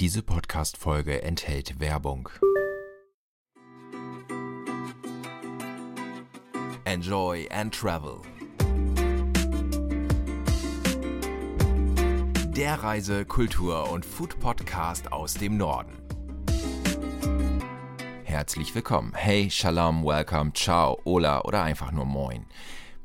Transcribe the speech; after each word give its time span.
Diese 0.00 0.22
Podcast-Folge 0.22 1.22
enthält 1.22 1.78
Werbung. 1.78 2.28
Enjoy 6.84 7.48
and 7.50 7.72
Travel. 7.72 8.16
Der 12.56 12.82
Reise-, 12.82 13.24
Kultur- 13.24 13.88
und 13.92 14.04
Food-Podcast 14.04 15.12
aus 15.12 15.34
dem 15.34 15.56
Norden. 15.56 15.96
Herzlich 18.24 18.74
willkommen. 18.74 19.12
Hey, 19.14 19.48
Shalom, 19.48 20.04
Welcome, 20.04 20.52
Ciao, 20.54 21.00
Ola 21.04 21.42
oder 21.42 21.62
einfach 21.62 21.92
nur 21.92 22.04
Moin. 22.04 22.46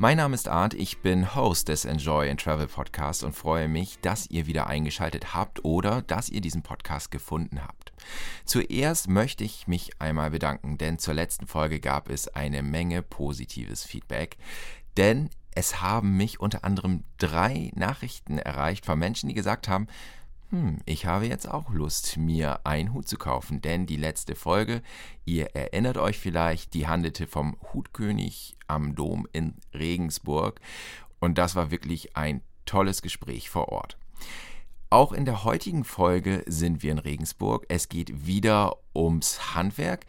Mein 0.01 0.15
Name 0.15 0.33
ist 0.33 0.47
Arndt, 0.47 0.75
ich 0.75 0.99
bin 0.99 1.35
Host 1.35 1.67
des 1.67 1.83
Enjoy 1.83 2.29
and 2.29 2.39
Travel 2.39 2.67
Podcast 2.67 3.21
und 3.25 3.33
freue 3.33 3.67
mich, 3.67 3.99
dass 3.99 4.27
ihr 4.27 4.47
wieder 4.47 4.67
eingeschaltet 4.67 5.33
habt 5.35 5.65
oder 5.65 6.01
dass 6.01 6.29
ihr 6.29 6.39
diesen 6.39 6.63
Podcast 6.63 7.11
gefunden 7.11 7.61
habt. 7.61 7.91
Zuerst 8.45 9.09
möchte 9.09 9.43
ich 9.43 9.67
mich 9.67 9.91
einmal 9.99 10.31
bedanken, 10.31 10.77
denn 10.77 10.99
zur 10.99 11.15
letzten 11.15 11.47
Folge 11.47 11.81
gab 11.81 12.07
es 12.07 12.29
eine 12.29 12.63
Menge 12.63 13.01
positives 13.01 13.83
Feedback, 13.83 14.37
denn 14.95 15.31
es 15.53 15.81
haben 15.81 16.15
mich 16.15 16.39
unter 16.39 16.63
anderem 16.63 17.03
drei 17.17 17.69
Nachrichten 17.75 18.37
erreicht 18.37 18.85
von 18.85 18.97
Menschen, 18.97 19.27
die 19.27 19.35
gesagt 19.35 19.67
haben, 19.67 19.87
hm, 20.49 20.79
ich 20.85 21.05
habe 21.05 21.27
jetzt 21.27 21.47
auch 21.47 21.69
Lust, 21.69 22.17
mir 22.17 22.65
einen 22.65 22.93
Hut 22.93 23.07
zu 23.07 23.17
kaufen, 23.17 23.61
denn 23.61 23.85
die 23.85 23.97
letzte 23.97 24.35
Folge, 24.35 24.81
ihr 25.25 25.55
erinnert 25.55 25.97
euch 25.97 26.17
vielleicht, 26.17 26.73
die 26.73 26.87
handelte 26.87 27.27
vom 27.27 27.55
Hutkönig 27.73 28.55
am 28.67 28.95
Dom 28.95 29.27
in 29.31 29.55
Regensburg 29.73 30.59
und 31.19 31.37
das 31.37 31.55
war 31.55 31.69
wirklich 31.69 32.15
ein 32.17 32.41
tolles 32.65 33.01
Gespräch 33.01 33.49
vor 33.49 33.69
Ort. 33.69 33.97
Auch 34.89 35.11
in 35.11 35.25
der 35.25 35.43
heutigen 35.43 35.83
Folge 35.83 36.43
sind 36.47 36.81
wir 36.81 36.91
in 36.91 36.97
Regensburg. 36.97 37.65
Es 37.69 37.89
geht 37.89 38.25
wieder 38.25 38.77
ums 38.95 39.53
Handwerk, 39.53 40.07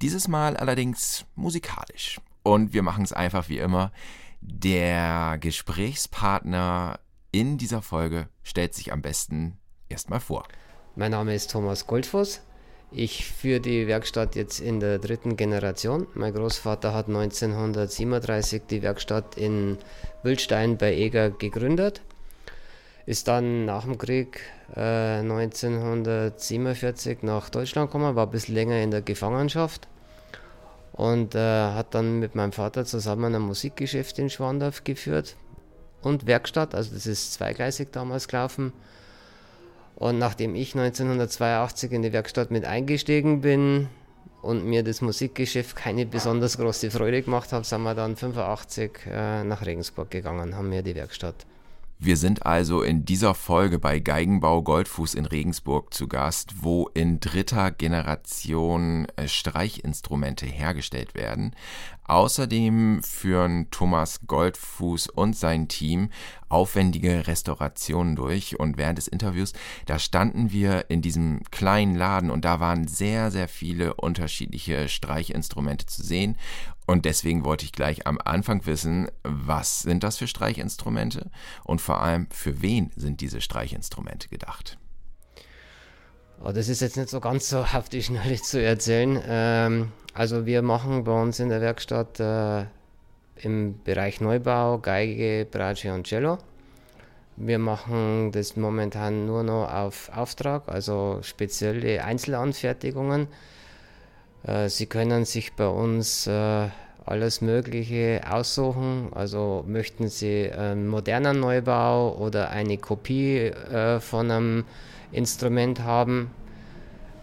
dieses 0.00 0.26
Mal 0.26 0.56
allerdings 0.56 1.26
musikalisch. 1.34 2.18
Und 2.42 2.72
wir 2.72 2.82
machen 2.82 3.04
es 3.04 3.12
einfach 3.12 3.50
wie 3.50 3.58
immer. 3.58 3.92
Der 4.40 5.36
Gesprächspartner 5.38 6.98
in 7.30 7.58
dieser 7.58 7.82
Folge 7.82 8.28
stellt 8.42 8.74
sich 8.74 8.92
am 8.92 9.02
besten 9.02 9.58
erstmal 9.92 10.20
vor. 10.20 10.44
Mein 10.96 11.12
Name 11.12 11.34
ist 11.34 11.50
Thomas 11.50 11.86
Goldfuss. 11.86 12.40
Ich 12.90 13.24
führe 13.24 13.60
die 13.60 13.86
Werkstatt 13.86 14.36
jetzt 14.36 14.60
in 14.60 14.80
der 14.80 14.98
dritten 14.98 15.36
Generation. 15.36 16.06
Mein 16.14 16.34
Großvater 16.34 16.92
hat 16.92 17.08
1937 17.08 18.62
die 18.68 18.82
Werkstatt 18.82 19.36
in 19.36 19.78
Wildstein 20.22 20.76
bei 20.76 20.94
Eger 20.94 21.30
gegründet. 21.30 22.02
Ist 23.06 23.28
dann 23.28 23.64
nach 23.64 23.84
dem 23.84 23.96
Krieg 23.96 24.40
äh, 24.76 25.20
1947 25.20 27.22
nach 27.22 27.48
Deutschland 27.48 27.90
gekommen, 27.90 28.14
war 28.14 28.26
ein 28.26 28.30
bisschen 28.30 28.54
länger 28.54 28.82
in 28.82 28.90
der 28.90 29.02
Gefangenschaft 29.02 29.88
und 30.92 31.34
äh, 31.34 31.38
hat 31.38 31.94
dann 31.94 32.18
mit 32.18 32.34
meinem 32.34 32.52
Vater 32.52 32.84
zusammen 32.84 33.34
ein 33.34 33.42
Musikgeschäft 33.42 34.18
in 34.18 34.30
Schwandorf 34.30 34.84
geführt 34.84 35.36
und 36.02 36.26
Werkstatt, 36.26 36.74
also 36.74 36.94
das 36.94 37.06
ist 37.06 37.32
zweigleisig 37.32 37.88
damals 37.92 38.28
gelaufen. 38.28 38.72
Und 40.02 40.18
nachdem 40.18 40.56
ich 40.56 40.74
1982 40.74 41.92
in 41.92 42.02
die 42.02 42.12
Werkstatt 42.12 42.50
mit 42.50 42.64
eingestiegen 42.64 43.40
bin 43.40 43.86
und 44.40 44.64
mir 44.64 44.82
das 44.82 45.00
Musikgeschäft 45.00 45.76
keine 45.76 46.06
besonders 46.06 46.58
große 46.58 46.90
Freude 46.90 47.22
gemacht 47.22 47.52
hat, 47.52 47.64
sind 47.66 47.82
wir 47.82 47.94
dann 47.94 48.16
85 48.16 48.98
äh, 49.06 49.44
nach 49.44 49.64
Regensburg 49.64 50.10
gegangen, 50.10 50.56
haben 50.56 50.72
wir 50.72 50.82
die 50.82 50.96
Werkstatt. 50.96 51.46
Wir 52.04 52.16
sind 52.16 52.44
also 52.46 52.82
in 52.82 53.04
dieser 53.04 53.32
Folge 53.32 53.78
bei 53.78 54.00
Geigenbau 54.00 54.64
Goldfuß 54.64 55.14
in 55.14 55.24
Regensburg 55.24 55.94
zu 55.94 56.08
Gast, 56.08 56.64
wo 56.64 56.88
in 56.94 57.20
dritter 57.20 57.70
Generation 57.70 59.06
äh, 59.14 59.28
Streichinstrumente 59.28 60.44
hergestellt 60.44 61.14
werden. 61.14 61.54
Außerdem 62.02 63.04
führen 63.04 63.70
Thomas 63.70 64.22
Goldfuß 64.26 65.10
und 65.10 65.36
sein 65.36 65.68
Team 65.68 66.10
aufwendige 66.48 67.28
Restaurationen 67.28 68.16
durch 68.16 68.58
und 68.58 68.78
während 68.78 68.98
des 68.98 69.06
Interviews, 69.06 69.52
da 69.86 70.00
standen 70.00 70.50
wir 70.50 70.90
in 70.90 71.02
diesem 71.02 71.44
kleinen 71.52 71.94
Laden 71.94 72.32
und 72.32 72.44
da 72.44 72.58
waren 72.58 72.88
sehr, 72.88 73.30
sehr 73.30 73.46
viele 73.46 73.94
unterschiedliche 73.94 74.88
Streichinstrumente 74.88 75.86
zu 75.86 76.02
sehen 76.02 76.36
und 76.92 77.06
deswegen 77.06 77.44
wollte 77.44 77.64
ich 77.64 77.72
gleich 77.72 78.06
am 78.06 78.18
Anfang 78.22 78.66
wissen, 78.66 79.10
was 79.22 79.80
sind 79.80 80.04
das 80.04 80.18
für 80.18 80.26
Streichinstrumente 80.26 81.30
und 81.64 81.80
vor 81.80 82.02
allem 82.02 82.28
für 82.30 82.60
wen 82.60 82.92
sind 82.96 83.22
diese 83.22 83.40
Streichinstrumente 83.40 84.28
gedacht? 84.28 84.76
Oh, 86.44 86.52
das 86.52 86.68
ist 86.68 86.82
jetzt 86.82 86.98
nicht 86.98 87.08
so 87.08 87.20
ganz 87.20 87.48
so 87.48 87.60
auf 87.60 87.88
die 87.88 88.02
Schnelle 88.02 88.36
zu 88.36 88.62
erzählen. 88.62 89.20
Ähm, 89.26 89.92
also 90.12 90.44
wir 90.44 90.60
machen 90.60 91.04
bei 91.04 91.12
uns 91.12 91.40
in 91.40 91.48
der 91.48 91.62
Werkstatt 91.62 92.20
äh, 92.20 92.66
im 93.36 93.82
Bereich 93.84 94.20
Neubau 94.20 94.78
Geige, 94.78 95.46
Bratsche 95.50 95.94
und 95.94 96.06
Cello. 96.06 96.38
Wir 97.36 97.58
machen 97.58 98.32
das 98.32 98.56
momentan 98.56 99.24
nur 99.24 99.42
noch 99.42 99.72
auf 99.72 100.10
Auftrag, 100.14 100.68
also 100.68 101.20
spezielle 101.22 102.04
Einzelanfertigungen. 102.04 103.28
Äh, 104.44 104.68
Sie 104.68 104.86
können 104.86 105.24
sich 105.24 105.54
bei 105.54 105.66
uns 105.66 106.26
äh, 106.26 106.68
alles 107.04 107.40
Mögliche 107.40 108.20
aussuchen. 108.28 109.08
Also 109.14 109.64
möchten 109.66 110.08
Sie 110.08 110.50
einen 110.50 110.88
modernen 110.88 111.40
Neubau 111.40 112.16
oder 112.16 112.50
eine 112.50 112.78
Kopie 112.78 113.38
äh, 113.38 114.00
von 114.00 114.30
einem 114.30 114.64
Instrument 115.12 115.80
haben. 115.80 116.30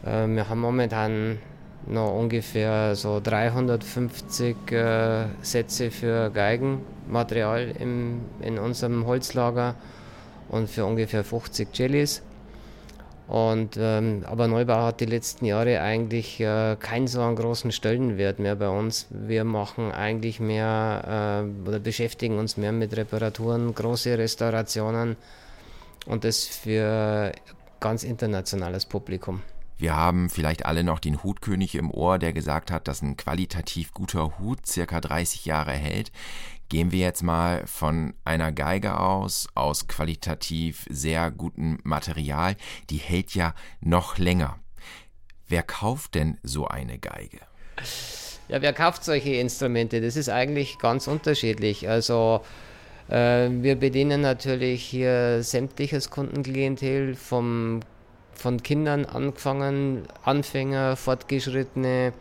Wir 0.02 0.48
haben 0.48 0.62
momentan 0.62 1.40
noch 1.86 2.14
ungefähr 2.14 2.96
so 2.96 3.20
350 3.22 4.72
äh, 4.72 5.26
Sätze 5.42 5.92
für 5.92 6.30
Geigenmaterial 6.30 7.76
im, 7.80 8.22
in 8.42 8.60
unserem 8.60 9.06
Holzlager 9.06 9.76
und 10.50 10.70
für 10.70 10.86
ungefähr 10.86 11.24
50 11.24 11.78
Jellies. 11.78 12.22
Und, 13.30 13.78
ähm, 13.78 14.24
aber 14.26 14.48
Neubau 14.48 14.82
hat 14.82 15.02
die 15.02 15.06
letzten 15.06 15.46
Jahre 15.46 15.82
eigentlich 15.82 16.40
äh, 16.40 16.76
keinen 16.80 17.06
so 17.06 17.22
einen 17.22 17.36
großen 17.36 17.72
Stellenwert 17.72 18.40
mehr 18.40 18.56
bei 18.56 18.70
uns. 18.70 19.06
Wir 19.12 19.44
machen 19.44 19.92
eigentlich 19.92 20.40
mehr 20.40 21.46
äh, 21.46 21.68
oder 21.70 21.78
beschäftigen 21.78 22.40
uns 22.40 22.58
mehr 22.58 22.72
mit 22.72 22.98
Reparaturen, 22.98 23.76
große 23.76 24.18
Restaurationen 24.18 25.16
und 26.08 26.24
das 26.24 26.46
für 26.46 27.32
ganz 27.80 28.04
internationales 28.04 28.88
Publikum. 28.88 29.44
Wir 29.80 29.96
haben 29.96 30.30
vielleicht 30.30 30.66
alle 30.66 30.84
noch 30.84 31.00
den 31.00 31.24
Hutkönig 31.24 31.76
im 31.76 31.90
Ohr, 31.90 32.20
der 32.20 32.34
gesagt 32.34 32.70
hat, 32.70 32.90
dass 32.90 33.02
ein 33.02 33.16
qualitativ 33.16 33.94
guter 33.94 34.38
Hut 34.38 34.68
circa 34.68 35.00
30 35.00 35.46
Jahre 35.46 35.72
hält. 35.72 36.12
Gehen 36.68 36.92
wir 36.92 37.00
jetzt 37.00 37.24
mal 37.24 37.66
von 37.66 38.14
einer 38.26 38.52
Geige 38.52 39.00
aus, 39.00 39.48
aus 39.56 39.88
qualitativ 39.88 40.86
sehr 40.90 41.32
gutem 41.32 41.80
Material, 41.84 42.58
die 42.90 42.98
hält 42.98 43.34
ja 43.34 43.56
noch 43.80 44.18
länger. 44.18 44.60
Wer 45.48 45.64
kauft 45.64 46.14
denn 46.14 46.38
so 46.44 46.68
eine 46.68 47.00
Geige? 47.00 47.40
Ja, 48.50 48.62
wer 48.62 48.74
kauft 48.74 49.06
solche 49.06 49.36
Instrumente? 49.36 50.02
Das 50.02 50.18
ist 50.18 50.28
eigentlich 50.28 50.78
ganz 50.80 51.08
unterschiedlich. 51.08 51.88
Also 51.88 52.42
äh, 53.08 53.50
wir 53.50 53.78
bedienen 53.78 54.20
natürlich 54.20 54.84
hier 54.84 55.42
sämtliches 55.42 56.10
Kundenklientel 56.10 57.16
vom 57.16 57.80
von 58.40 58.64
Kindern 58.64 59.06
angefangen, 59.06 60.08
Anfänger, 60.24 60.96
Fortgeschrittene, 60.96 62.14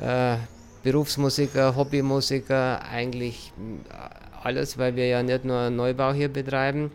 äh, 0.00 0.36
Berufsmusiker, 0.82 1.74
Hobbymusiker, 1.76 2.82
eigentlich 2.82 3.52
äh, 3.88 4.46
alles, 4.46 4.78
weil 4.78 4.96
wir 4.96 5.06
ja 5.06 5.22
nicht 5.22 5.44
nur 5.44 5.70
Neubau 5.70 6.12
hier 6.12 6.28
betreiben, 6.28 6.90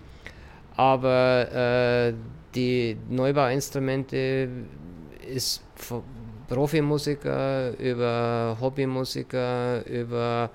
aber 0.75 1.51
äh, 1.51 2.13
die 2.53 2.97
Neubauinstrumente 3.09 4.49
ist 5.27 5.63
von 5.75 6.03
Profimusiker 6.47 7.77
über 7.77 8.57
Hobbymusiker 8.61 9.85
über 9.85 10.49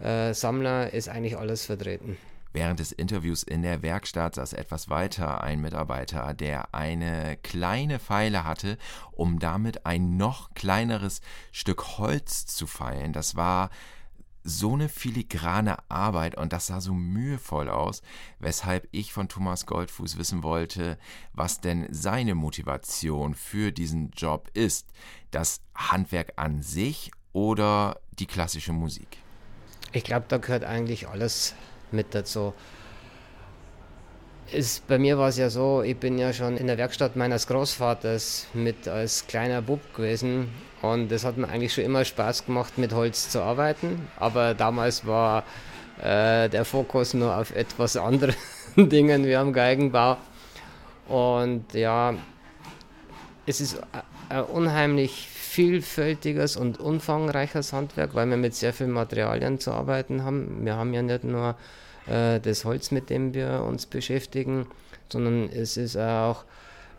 äh, 0.00 0.32
Sammler 0.32 0.92
ist 0.92 1.08
eigentlich 1.08 1.36
alles 1.36 1.66
vertreten. 1.66 2.16
Während 2.56 2.80
des 2.80 2.90
Interviews 2.90 3.42
in 3.42 3.60
der 3.60 3.82
Werkstatt 3.82 4.36
saß 4.36 4.54
etwas 4.54 4.88
weiter 4.88 5.44
ein 5.44 5.60
Mitarbeiter, 5.60 6.32
der 6.32 6.74
eine 6.74 7.36
kleine 7.42 7.98
Pfeile 7.98 8.44
hatte, 8.44 8.78
um 9.12 9.38
damit 9.38 9.84
ein 9.84 10.16
noch 10.16 10.54
kleineres 10.54 11.20
Stück 11.52 11.98
Holz 11.98 12.46
zu 12.46 12.66
feilen. 12.66 13.12
Das 13.12 13.36
war 13.36 13.68
so 14.42 14.72
eine 14.72 14.88
filigrane 14.88 15.76
Arbeit 15.90 16.38
und 16.38 16.54
das 16.54 16.68
sah 16.68 16.80
so 16.80 16.94
mühevoll 16.94 17.68
aus, 17.68 18.00
weshalb 18.38 18.88
ich 18.90 19.12
von 19.12 19.28
Thomas 19.28 19.66
Goldfuß 19.66 20.16
wissen 20.16 20.42
wollte, 20.42 20.96
was 21.34 21.60
denn 21.60 21.86
seine 21.90 22.34
Motivation 22.34 23.34
für 23.34 23.70
diesen 23.70 24.12
Job 24.12 24.48
ist. 24.54 24.88
Das 25.30 25.60
Handwerk 25.74 26.32
an 26.36 26.62
sich 26.62 27.10
oder 27.34 28.00
die 28.12 28.26
klassische 28.26 28.72
Musik? 28.72 29.18
Ich 29.92 30.04
glaube, 30.04 30.24
da 30.28 30.38
gehört 30.38 30.64
eigentlich 30.64 31.06
alles 31.06 31.54
mit 31.92 32.14
dazu. 32.14 32.52
ist, 34.52 34.86
bei 34.86 34.98
mir 34.98 35.18
war 35.18 35.28
es 35.28 35.38
ja 35.38 35.50
so, 35.50 35.82
ich 35.82 35.96
bin 35.96 36.18
ja 36.18 36.32
schon 36.32 36.56
in 36.56 36.66
der 36.66 36.78
Werkstatt 36.78 37.16
meines 37.16 37.46
Großvaters 37.46 38.46
mit 38.54 38.88
als 38.88 39.26
kleiner 39.26 39.62
Bub 39.62 39.80
gewesen 39.94 40.48
und 40.82 41.10
das 41.10 41.24
hat 41.24 41.36
mir 41.36 41.48
eigentlich 41.48 41.74
schon 41.74 41.84
immer 41.84 42.04
Spaß 42.04 42.46
gemacht, 42.46 42.78
mit 42.78 42.92
Holz 42.92 43.30
zu 43.30 43.42
arbeiten. 43.42 44.08
Aber 44.18 44.54
damals 44.54 45.06
war 45.06 45.44
äh, 46.02 46.48
der 46.48 46.64
Fokus 46.64 47.14
nur 47.14 47.36
auf 47.36 47.54
etwas 47.54 47.96
anderen 47.96 48.36
Dingen 48.76 49.24
wie 49.24 49.36
am 49.36 49.52
Geigenbau. 49.52 50.16
Und 51.08 51.72
ja, 51.72 52.14
es 53.46 53.60
ist 53.60 53.80
ein 54.28 54.42
unheimlich 54.44 55.28
vielfältiges 55.56 56.58
und 56.58 56.78
umfangreiches 56.80 57.72
Handwerk, 57.72 58.14
weil 58.14 58.28
wir 58.28 58.36
mit 58.36 58.54
sehr 58.54 58.74
vielen 58.74 58.90
Materialien 58.90 59.58
zu 59.58 59.72
arbeiten 59.72 60.22
haben. 60.22 60.66
Wir 60.66 60.76
haben 60.76 60.92
ja 60.92 61.00
nicht 61.00 61.24
nur 61.24 61.56
äh, 62.06 62.40
das 62.40 62.66
Holz, 62.66 62.90
mit 62.90 63.08
dem 63.08 63.32
wir 63.32 63.64
uns 63.66 63.86
beschäftigen, 63.86 64.66
sondern 65.10 65.48
es 65.48 65.78
ist 65.78 65.96
auch 65.96 66.44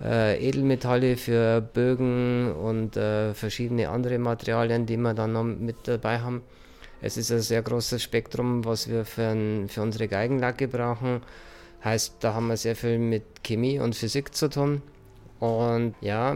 äh, 0.01 0.43
Edelmetalle 0.43 1.17
für 1.17 1.61
Bögen 1.61 2.51
und 2.51 2.97
äh, 2.97 3.35
verschiedene 3.35 3.89
andere 3.89 4.17
Materialien, 4.17 4.87
die 4.87 4.97
wir 4.97 5.13
dann 5.13 5.33
noch 5.33 5.43
mit 5.43 5.87
dabei 5.87 6.21
haben. 6.21 6.41
Es 6.99 7.15
ist 7.15 7.31
ein 7.31 7.41
sehr 7.41 7.61
großes 7.61 8.01
Spektrum, 8.01 8.65
was 8.65 8.89
wir 8.89 9.05
für, 9.05 9.27
ein, 9.27 9.69
für 9.69 9.83
unsere 9.83 10.07
Geigenlacke 10.07 10.67
brauchen. 10.67 11.21
Heißt, 11.83 12.15
da 12.21 12.33
haben 12.33 12.47
wir 12.47 12.57
sehr 12.57 12.75
viel 12.75 12.97
mit 12.97 13.43
Chemie 13.43 13.77
und 13.79 13.95
Physik 13.95 14.33
zu 14.33 14.49
tun. 14.49 14.81
Und 15.39 15.95
ja, 16.01 16.35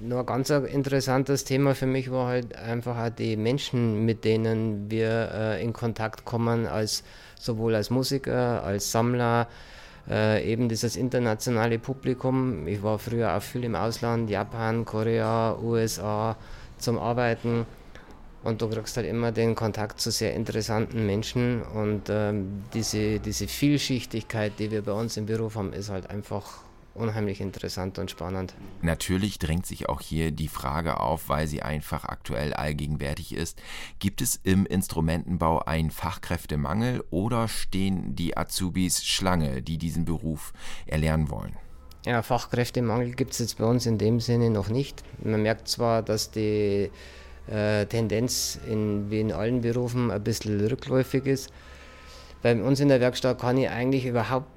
nur 0.00 0.20
ein 0.20 0.26
ganz 0.26 0.50
interessantes 0.50 1.44
Thema 1.44 1.74
für 1.74 1.86
mich 1.86 2.10
war 2.10 2.28
halt 2.28 2.56
einfach 2.56 2.98
auch 2.98 3.10
die 3.10 3.36
Menschen, 3.36 4.04
mit 4.04 4.24
denen 4.24 4.90
wir 4.90 5.30
äh, 5.32 5.62
in 5.62 5.72
Kontakt 5.72 6.24
kommen, 6.24 6.66
als 6.66 7.04
sowohl 7.38 7.74
als 7.74 7.90
Musiker, 7.90 8.62
als 8.64 8.90
Sammler, 8.90 9.48
äh, 10.08 10.50
eben 10.50 10.68
dieses 10.68 10.96
internationale 10.96 11.78
Publikum. 11.78 12.66
Ich 12.66 12.82
war 12.82 12.98
früher 12.98 13.36
auch 13.36 13.42
viel 13.42 13.64
im 13.64 13.74
Ausland, 13.74 14.28
Japan, 14.30 14.84
Korea, 14.84 15.56
USA 15.62 16.36
zum 16.78 16.98
Arbeiten. 16.98 17.66
Und 18.42 18.60
du 18.60 18.68
kriegst 18.68 18.96
halt 18.98 19.06
immer 19.06 19.32
den 19.32 19.54
Kontakt 19.54 20.00
zu 20.00 20.10
sehr 20.10 20.34
interessanten 20.34 21.06
Menschen. 21.06 21.62
Und 21.62 22.10
ähm, 22.10 22.64
diese, 22.74 23.18
diese 23.18 23.48
Vielschichtigkeit, 23.48 24.52
die 24.58 24.70
wir 24.70 24.82
bei 24.82 24.92
uns 24.92 25.16
im 25.16 25.24
Beruf 25.24 25.56
haben, 25.56 25.72
ist 25.72 25.88
halt 25.88 26.10
einfach 26.10 26.58
unheimlich 26.94 27.40
interessant 27.40 27.98
und 27.98 28.10
spannend. 28.10 28.54
Natürlich 28.82 29.38
drängt 29.38 29.66
sich 29.66 29.88
auch 29.88 30.00
hier 30.00 30.30
die 30.30 30.48
Frage 30.48 31.00
auf, 31.00 31.28
weil 31.28 31.46
sie 31.46 31.62
einfach 31.62 32.04
aktuell 32.04 32.54
allgegenwärtig 32.54 33.34
ist. 33.34 33.60
Gibt 33.98 34.20
es 34.20 34.40
im 34.42 34.66
Instrumentenbau 34.66 35.60
einen 35.60 35.90
Fachkräftemangel 35.90 37.04
oder 37.10 37.48
stehen 37.48 38.14
die 38.14 38.36
Azubis 38.36 39.04
Schlange, 39.04 39.62
die 39.62 39.78
diesen 39.78 40.04
Beruf 40.04 40.52
erlernen 40.86 41.30
wollen? 41.30 41.56
Ja, 42.06 42.22
Fachkräftemangel 42.22 43.14
gibt 43.14 43.32
es 43.32 43.38
jetzt 43.38 43.58
bei 43.58 43.64
uns 43.64 43.86
in 43.86 43.96
dem 43.96 44.20
Sinne 44.20 44.50
noch 44.50 44.68
nicht. 44.68 45.02
Man 45.22 45.42
merkt 45.42 45.68
zwar, 45.68 46.02
dass 46.02 46.30
die 46.30 46.90
äh, 47.46 47.86
Tendenz 47.86 48.58
in, 48.68 49.10
wie 49.10 49.20
in 49.20 49.32
allen 49.32 49.62
Berufen 49.62 50.10
ein 50.10 50.22
bisschen 50.22 50.60
rückläufig 50.60 51.26
ist. 51.26 51.50
Bei 52.42 52.54
uns 52.62 52.78
in 52.80 52.88
der 52.88 53.00
Werkstatt 53.00 53.40
kann 53.40 53.56
ich 53.56 53.70
eigentlich 53.70 54.04
überhaupt 54.04 54.48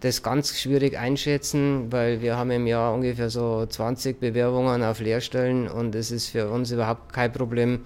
das 0.00 0.22
ganz 0.22 0.58
schwierig 0.58 0.98
einschätzen, 0.98 1.92
weil 1.92 2.22
wir 2.22 2.36
haben 2.36 2.50
im 2.50 2.66
Jahr 2.66 2.94
ungefähr 2.94 3.28
so 3.28 3.66
20 3.66 4.18
Bewerbungen 4.18 4.82
auf 4.82 5.00
Lehrstellen 5.00 5.68
und 5.68 5.94
es 5.94 6.10
ist 6.10 6.28
für 6.28 6.48
uns 6.48 6.70
überhaupt 6.70 7.12
kein 7.12 7.32
Problem, 7.32 7.84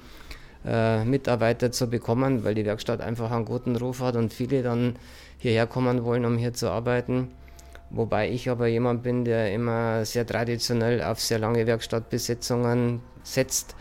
äh, 0.64 1.05
Mitarbeiter 1.05 1.72
zu 1.72 1.88
bekommen, 1.88 2.44
weil 2.44 2.55
die 2.55 2.64
Werkstatt 2.64 3.00
einfach 3.00 3.32
einen 3.32 3.44
guten 3.44 3.75
Ruf 3.76 4.00
hat 4.00 4.14
und 4.14 4.32
viele 4.32 4.62
dann 4.62 4.96
hierher 5.38 5.66
kommen 5.66 6.05
wollen, 6.05 6.25
um 6.25 6.38
hier 6.38 6.55
zu 6.55 6.70
arbeiten. 6.70 7.28
Wobei 7.90 8.31
ich 8.31 8.49
aber 8.49 8.69
jemand 8.69 9.02
bin, 9.02 9.25
der 9.25 9.52
immer 9.52 10.05
sehr 10.05 10.26
traditionell 10.26 11.02
auf 11.02 11.20
sehr 11.20 11.38
lange 11.38 11.66
Werkstattbesetzungen 11.66 13.00
setzt, 13.25 13.75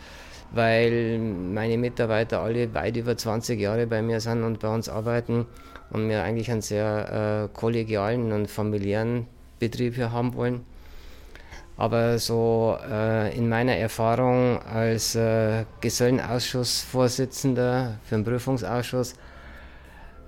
weil 0.52 1.18
meine 1.18 1.78
Mitarbeiter 1.78 2.40
alle 2.40 2.74
weit 2.74 2.96
über 2.96 3.16
20 3.16 3.60
Jahre 3.60 3.86
bei 3.86 4.02
mir 4.02 4.20
sind 4.20 4.42
und 4.42 4.58
bei 4.58 4.68
uns 4.68 4.88
arbeiten 4.88 5.46
und 5.94 6.08
wir 6.08 6.24
eigentlich 6.24 6.50
einen 6.50 6.60
sehr 6.60 7.44
äh, 7.44 7.48
kollegialen 7.56 8.32
und 8.32 8.50
familiären 8.50 9.28
Betrieb 9.60 9.94
hier 9.94 10.10
haben 10.10 10.34
wollen. 10.34 10.66
Aber 11.76 12.18
so 12.18 12.76
äh, 12.90 13.32
in 13.36 13.48
meiner 13.48 13.76
Erfahrung 13.76 14.60
als 14.62 15.14
äh, 15.14 15.64
Gesellenausschussvorsitzender 15.80 17.98
für 18.04 18.16
den 18.16 18.24
Prüfungsausschuss 18.24 19.14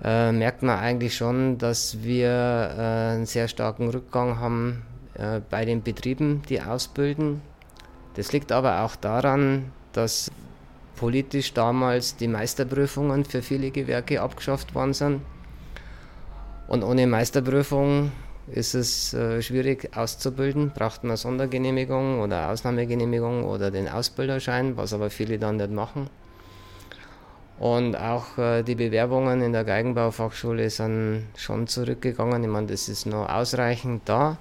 äh, 0.03 0.31
merkt 0.31 0.63
man 0.63 0.79
eigentlich 0.79 1.17
schon, 1.17 1.57
dass 1.57 2.01
wir 2.01 2.29
äh, 2.29 3.15
einen 3.15 3.25
sehr 3.25 3.49
starken 3.49 3.89
Rückgang 3.89 4.39
haben 4.39 4.83
äh, 5.15 5.41
bei 5.49 5.65
den 5.65 5.83
Betrieben, 5.83 6.43
die 6.47 6.61
ausbilden. 6.61 7.41
Das 8.15 8.31
liegt 8.31 8.53
aber 8.53 8.83
auch 8.83 8.95
daran, 8.95 9.73
dass 9.91 10.31
politisch 10.95 11.53
damals 11.53 12.15
die 12.15 12.29
Meisterprüfungen 12.29 13.25
für 13.25 13.41
viele 13.41 13.71
Gewerke 13.71 14.21
abgeschafft 14.21 14.73
worden 14.73 14.93
sind. 14.93 15.19
Und 16.67 16.83
ohne 16.83 17.07
Meisterprüfung 17.07 18.11
ist 18.47 18.75
es 18.75 19.13
äh, 19.13 19.41
schwierig 19.41 19.95
auszubilden. 19.95 20.71
Braucht 20.71 21.03
man 21.03 21.17
Sondergenehmigung 21.17 22.19
oder 22.21 22.49
Ausnahmegenehmigung 22.49 23.43
oder 23.43 23.71
den 23.71 23.87
Ausbilderschein, 23.87 24.77
was 24.77 24.93
aber 24.93 25.09
viele 25.09 25.37
dann 25.37 25.57
nicht 25.57 25.71
machen. 25.71 26.09
Und 27.59 27.95
auch 27.95 28.37
äh, 28.37 28.63
die 28.63 28.75
Bewerbungen 28.75 29.41
in 29.41 29.51
der 29.51 29.63
Geigenbaufachschule 29.63 30.69
sind 30.69 31.25
schon 31.35 31.67
zurückgegangen. 31.67 32.43
Ich 32.43 32.49
meine, 32.49 32.67
das 32.67 32.87
ist 32.87 33.05
noch 33.05 33.27
ausreichend 33.27 34.03
da. 34.05 34.37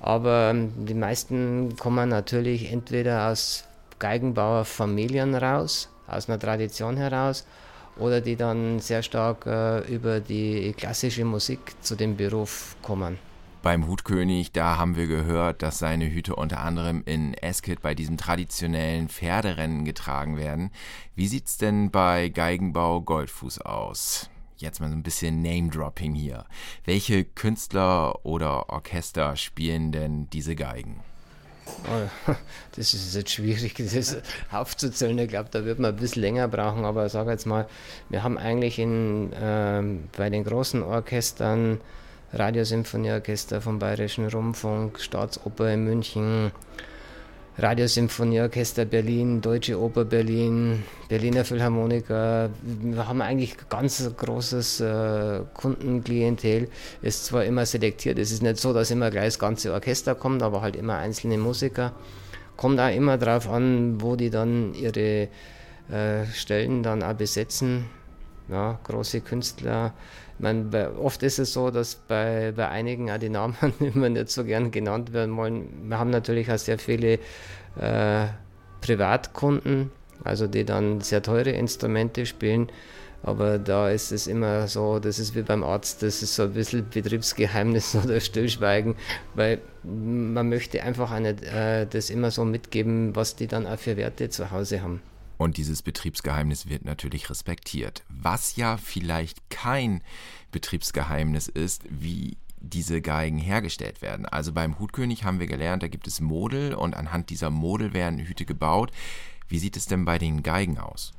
Aber 0.00 0.50
ähm, 0.50 0.72
die 0.86 0.94
meisten 0.94 1.76
kommen 1.76 2.08
natürlich 2.08 2.72
entweder 2.72 3.28
aus 3.28 3.64
Geigenbauerfamilien 3.98 5.34
raus, 5.34 5.88
aus 6.06 6.28
einer 6.28 6.38
Tradition 6.38 6.96
heraus, 6.96 7.46
oder 7.96 8.20
die 8.20 8.36
dann 8.36 8.80
sehr 8.80 9.02
stark 9.02 9.46
äh, 9.46 9.80
über 9.92 10.20
die 10.20 10.72
klassische 10.76 11.24
Musik 11.24 11.74
zu 11.80 11.94
dem 11.94 12.16
Beruf 12.16 12.76
kommen. 12.82 13.18
Beim 13.62 13.86
Hutkönig, 13.86 14.50
da 14.50 14.76
haben 14.76 14.96
wir 14.96 15.06
gehört, 15.06 15.62
dass 15.62 15.78
seine 15.78 16.10
Hüte 16.10 16.34
unter 16.34 16.60
anderem 16.60 17.04
in 17.06 17.32
Eskid 17.34 17.80
bei 17.80 17.94
diesem 17.94 18.16
traditionellen 18.16 19.08
Pferderennen 19.08 19.84
getragen 19.84 20.36
werden. 20.36 20.70
Wie 21.14 21.28
sieht's 21.28 21.58
denn 21.58 21.92
bei 21.92 22.28
Geigenbau 22.28 23.00
Goldfuß 23.02 23.60
aus? 23.60 24.28
Jetzt 24.56 24.80
mal 24.80 24.88
so 24.88 24.96
ein 24.96 25.04
bisschen 25.04 25.42
Name-Dropping 25.42 26.14
hier. 26.14 26.44
Welche 26.84 27.24
Künstler 27.24 28.24
oder 28.24 28.68
Orchester 28.68 29.36
spielen 29.36 29.92
denn 29.92 30.28
diese 30.30 30.56
Geigen? 30.56 31.00
Oh, 31.66 32.32
das 32.76 32.94
ist 32.94 33.14
jetzt 33.14 33.30
schwierig, 33.30 33.74
das 33.78 34.16
aufzuzählen. 34.50 35.18
Ich 35.18 35.28
glaube, 35.28 35.48
da 35.50 35.64
wird 35.64 35.78
man 35.78 35.94
ein 35.94 35.96
bisschen 35.96 36.22
länger 36.22 36.48
brauchen, 36.48 36.84
aber 36.84 37.06
ich 37.06 37.12
sage 37.12 37.30
jetzt 37.30 37.46
mal, 37.46 37.66
wir 38.08 38.22
haben 38.22 38.38
eigentlich 38.38 38.78
in, 38.78 39.32
ähm, 39.40 40.04
bei 40.16 40.30
den 40.30 40.44
großen 40.44 40.82
Orchestern, 40.82 41.80
Radiosymphonieorchester 42.32 43.60
vom 43.60 43.78
Bayerischen 43.78 44.26
Rundfunk, 44.28 45.00
Staatsoper 45.00 45.72
in 45.72 45.84
München, 45.84 46.52
Radiosymphonieorchester 47.58 48.86
Berlin, 48.86 49.42
Deutsche 49.42 49.78
Oper 49.78 50.06
Berlin, 50.06 50.82
Berliner 51.08 51.44
Philharmoniker. 51.44 52.48
Wir 52.62 53.06
haben 53.06 53.20
eigentlich 53.20 53.56
ganz 53.68 54.10
großes 54.16 54.80
äh, 54.80 55.40
Kundenklientel. 55.52 56.68
Ist 57.02 57.26
zwar 57.26 57.44
immer 57.44 57.66
selektiert, 57.66 58.18
es 58.18 58.32
ist 58.32 58.42
nicht 58.42 58.56
so, 58.56 58.72
dass 58.72 58.90
immer 58.90 59.10
gleich 59.10 59.26
das 59.26 59.38
ganze 59.38 59.72
Orchester 59.72 60.14
kommt, 60.14 60.42
aber 60.42 60.62
halt 60.62 60.76
immer 60.76 60.96
einzelne 60.96 61.36
Musiker. 61.36 61.92
Kommt 62.56 62.80
auch 62.80 62.94
immer 62.94 63.18
darauf 63.18 63.48
an, 63.50 64.00
wo 64.00 64.16
die 64.16 64.30
dann 64.30 64.72
ihre 64.74 65.28
äh, 65.90 66.26
Stellen 66.32 66.82
dann 66.82 67.02
auch 67.02 67.14
besetzen. 67.14 67.84
Ja, 68.52 68.78
große 68.84 69.22
Künstler 69.22 69.94
meine, 70.42 70.92
oft 70.98 71.22
ist 71.22 71.38
es 71.38 71.52
so, 71.52 71.70
dass 71.70 71.94
bei, 71.94 72.52
bei 72.54 72.68
einigen 72.68 73.10
auch 73.10 73.18
die 73.18 73.28
Namen 73.28 73.56
immer 73.80 74.08
nicht 74.08 74.28
so 74.30 74.44
gern 74.44 74.70
genannt 74.70 75.12
werden 75.12 75.36
wollen. 75.36 75.88
Wir 75.88 75.98
haben 75.98 76.10
natürlich 76.10 76.50
auch 76.50 76.58
sehr 76.58 76.78
viele 76.78 77.18
äh, 77.80 78.26
Privatkunden, 78.80 79.90
also 80.24 80.46
die 80.46 80.64
dann 80.64 81.00
sehr 81.00 81.22
teure 81.22 81.50
Instrumente 81.50 82.26
spielen. 82.26 82.70
Aber 83.24 83.60
da 83.60 83.88
ist 83.88 84.10
es 84.10 84.26
immer 84.26 84.66
so, 84.66 84.98
das 84.98 85.20
ist 85.20 85.36
wie 85.36 85.42
beim 85.42 85.62
Arzt, 85.62 86.02
das 86.02 86.24
ist 86.24 86.34
so 86.34 86.42
ein 86.42 86.54
bisschen 86.54 86.90
Betriebsgeheimnis 86.90 87.94
oder 88.04 88.18
Stillschweigen, 88.18 88.96
weil 89.34 89.60
man 89.84 90.48
möchte 90.48 90.82
einfach 90.82 91.12
eine, 91.12 91.40
äh, 91.42 91.86
das 91.86 92.10
immer 92.10 92.32
so 92.32 92.44
mitgeben, 92.44 93.14
was 93.14 93.36
die 93.36 93.46
dann 93.46 93.64
auch 93.64 93.78
für 93.78 93.96
Werte 93.96 94.28
zu 94.28 94.50
Hause 94.50 94.82
haben. 94.82 95.00
Und 95.42 95.56
dieses 95.56 95.82
Betriebsgeheimnis 95.82 96.68
wird 96.68 96.84
natürlich 96.84 97.28
respektiert. 97.28 98.04
Was 98.08 98.54
ja 98.54 98.76
vielleicht 98.76 99.50
kein 99.50 100.00
Betriebsgeheimnis 100.52 101.48
ist, 101.48 101.82
wie 101.88 102.36
diese 102.60 103.02
Geigen 103.02 103.38
hergestellt 103.38 104.02
werden. 104.02 104.24
Also 104.24 104.52
beim 104.52 104.78
Hutkönig 104.78 105.24
haben 105.24 105.40
wir 105.40 105.48
gelernt, 105.48 105.82
da 105.82 105.88
gibt 105.88 106.06
es 106.06 106.20
Model 106.20 106.74
und 106.74 106.94
anhand 106.94 107.30
dieser 107.30 107.50
Model 107.50 107.92
werden 107.92 108.20
Hüte 108.20 108.44
gebaut. 108.44 108.92
Wie 109.48 109.58
sieht 109.58 109.76
es 109.76 109.86
denn 109.86 110.04
bei 110.04 110.16
den 110.16 110.44
Geigen 110.44 110.78
aus? 110.78 111.12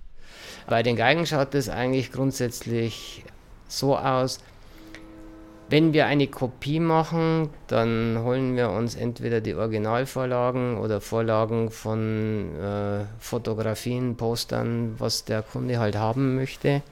Bei 0.67 0.83
den 0.83 0.95
Geigen 0.95 1.25
schaut 1.25 1.53
es 1.53 1.67
eigentlich 1.67 2.13
grundsätzlich 2.13 3.25
so 3.67 3.97
aus, 3.97 4.39
Wenn 5.69 5.93
wir 5.93 6.05
eine 6.05 6.27
Kopie 6.27 6.79
machen, 6.79 7.49
dann 7.67 8.19
holen 8.23 8.55
wir 8.55 8.69
uns 8.69 8.95
entweder 8.95 9.41
die 9.41 9.55
Originalvorlagen 9.55 10.77
oder 10.77 11.01
Vorlagen 11.01 11.71
von 11.71 12.55
äh, 12.59 13.05
Fotografien, 13.17 14.15
Postern, 14.15 14.95
was 14.99 15.25
der 15.25 15.41
Kunde 15.41 15.79
halt 15.79 15.95
haben 15.95 16.35
möchte. 16.35 16.83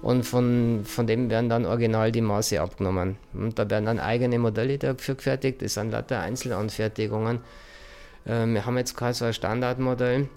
Und 0.00 0.24
von, 0.24 0.82
von 0.84 1.06
dem 1.06 1.28
werden 1.30 1.48
dann 1.48 1.66
original 1.66 2.12
die 2.12 2.20
Maße 2.20 2.60
abgenommen. 2.60 3.16
Und 3.32 3.58
da 3.58 3.68
werden 3.68 3.86
dann 3.86 3.98
eigene 3.98 4.38
Modelle 4.38 4.78
dafür 4.78 5.16
gefertigt. 5.16 5.62
Das 5.62 5.74
sind 5.74 5.90
lauter 5.90 6.20
Einzelanfertigungen. 6.20 7.40
Äh, 8.26 8.46
wir 8.46 8.64
haben 8.64 8.78
jetzt 8.78 8.96
kein 8.96 9.12
so 9.12 9.24
ein 9.24 9.34
Standardmodell 9.34 10.28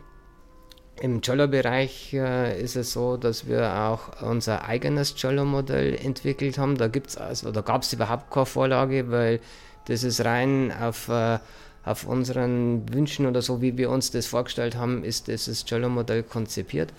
im 1.01 1.22
Cello-Bereich 1.22 2.13
äh, 2.13 2.62
ist 2.62 2.75
es 2.75 2.94
so, 2.94 3.18
dass 3.18 3.48
wir 3.48 3.72
auch 3.72 4.22
unser 4.22 4.66
eigenes 4.66 5.16
Cello-Modell 5.16 5.96
entwickelt 5.96 6.58
haben. 6.58 6.77
Da 6.77 6.89
also, 7.18 7.51
da 7.51 7.62
gab 7.62 7.84
es 7.84 7.94
überhaupt 7.94 8.32
keine 8.32 8.46
Vorlage, 8.46 9.12
weil 9.12 9.39
das 9.86 10.04
ist 10.04 10.25
rein 10.25 10.72
auf, 10.72 11.08
äh, 11.10 11.39
auf 11.86 12.06
unseren 12.06 12.92
Wünschen 12.92 13.25
oder 13.25 13.42
so, 13.42 13.62
wie 13.62 13.77
wir 13.77 13.89
uns 13.89 14.12
das 14.12 14.25
vorgestellt 14.25 14.75
haben, 14.75 15.04
ist 15.04 15.27
dieses 15.27 15.66
Cello-Modell 15.66 16.24
konzipiert. 16.24 16.92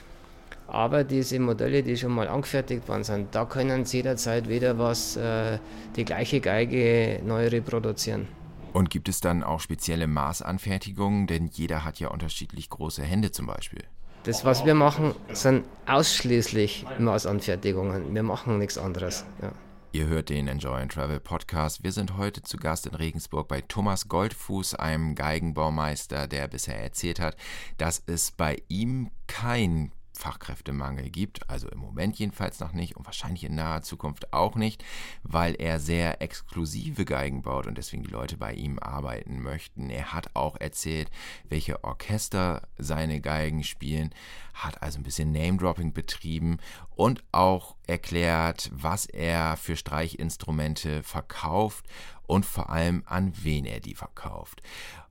Aber 0.69 1.03
diese 1.03 1.39
Modelle, 1.39 1.83
die 1.83 1.97
schon 1.97 2.13
mal 2.13 2.29
angefertigt 2.29 2.87
worden 2.89 3.05
sind, 3.05 3.35
da 3.35 3.47
können 3.47 3.85
Sie 3.85 3.99
jederzeit 3.99 4.49
wieder 4.49 4.79
was, 4.79 5.17
äh, 5.17 5.59
die 5.97 6.05
gleiche 6.05 6.41
Geige 6.41 7.21
neu 7.25 7.49
reproduzieren. 7.49 8.29
Und 8.73 8.91
gibt 8.91 9.09
es 9.09 9.21
dann 9.21 9.43
auch 9.43 9.61
spezielle 9.61 10.07
Maßanfertigungen? 10.07 11.27
Denn 11.27 11.47
jeder 11.47 11.85
hat 11.85 12.01
ja 12.01 12.09
unterschiedlich 12.09 12.69
große 12.69 13.03
Hände 13.03 13.33
zum 13.33 13.47
Beispiel. 13.47 13.85
Das, 14.25 14.45
was 14.45 14.65
wir 14.65 14.75
machen, 14.75 15.15
sind 15.33 15.65
ausschließlich 15.87 16.85
Maßanfertigungen. 16.99 18.15
Wir 18.15 18.23
machen 18.23 18.59
nichts 18.59 18.77
anderes. 18.77 19.25
Ja. 19.41 19.53
Ihr 19.93 20.07
hört 20.07 20.29
den 20.29 20.49
Enjoy 20.49 20.83
and 20.83 20.93
Travel 20.93 21.19
Podcast. 21.19 21.83
Wir 21.83 21.93
sind 21.93 22.19
heute 22.19 22.43
zu 22.43 22.59
Gast 22.59 22.87
in 22.87 22.95
Regensburg 22.95 23.49
bei 23.49 23.63
Thomas 23.63 24.07
Goldfuß, 24.09 24.75
einem 24.75 25.15
Geigenbaumeister, 25.15 26.27
der 26.27 26.47
bisher 26.47 26.79
erzählt 26.79 27.21
hat, 27.21 27.37
dass 27.79 28.03
es 28.07 28.31
bei 28.31 28.59
ihm 28.69 29.11
kein 29.29 29.93
Fachkräftemangel 30.13 31.11
gibt, 31.11 31.49
also 31.49 31.69
im 31.69 31.79
Moment 31.79 32.19
jedenfalls 32.19 32.61
noch 32.61 32.73
nicht 32.73 32.97
und 32.97 33.07
wahrscheinlich 33.07 33.45
in 33.45 33.55
naher 33.55 33.83
Zukunft 33.83 34.33
auch 34.33 34.57
nicht, 34.57 34.85
weil 35.23 35.55
er 35.55 35.79
sehr 35.79 36.21
exklusive 36.23 37.05
Geigen 37.05 37.43
baut 37.43 37.67
und 37.67 37.79
deswegen 37.79 38.03
die 38.03 38.11
Leute 38.11 38.37
bei 38.37 38.53
ihm 38.53 38.79
arbeiten 38.79 39.41
möchten. 39.41 39.91
Er 39.91 40.13
hat 40.13 40.35
auch 40.35 40.57
erzählt, 40.59 41.11
welche 41.49 41.85
Orchester 41.85 42.63
seine 42.79 43.21
Geigen 43.21 43.63
spielen, 43.63 44.11
hat 44.55 44.83
also 44.83 44.99
ein 44.99 45.05
bisschen 45.05 45.33
Name-Dropping 45.33 45.93
betrieben 45.93 46.59
und 46.97 47.23
auch 47.33 47.77
erklärt, 47.87 48.71
was 48.73 49.07
er 49.07 49.57
für 49.57 49.77
Streichinstrumente 49.77 51.03
verkauft 51.03 51.87
und 52.27 52.45
vor 52.45 52.71
allem 52.71 53.03
an 53.07 53.33
wen 53.43 53.65
er 53.65 53.81
die 53.81 53.95
verkauft. 53.95 54.63